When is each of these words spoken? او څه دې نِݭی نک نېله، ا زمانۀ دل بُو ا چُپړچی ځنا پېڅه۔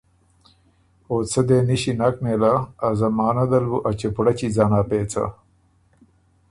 او 1.09 1.15
څه 1.31 1.41
دې 1.47 1.59
نِݭی 1.67 1.93
نک 1.99 2.15
نېله، 2.25 2.53
ا 2.85 2.87
زمانۀ 2.99 3.45
دل 3.51 3.65
بُو 3.69 3.77
ا 3.89 3.91
چُپړچی 3.99 4.47
ځنا 4.55 4.81
پېڅه۔ 4.89 5.25